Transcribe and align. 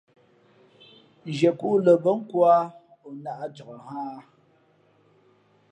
Zhiekhǔ 1.37 1.69
lα 1.85 1.93
bά 2.03 2.11
nkō 2.19 2.37
ā, 2.57 2.59
o 3.05 3.07
nāʼ 3.23 3.41
cak 3.55 3.69
nhᾱ 3.77 3.89
a. 4.03 4.05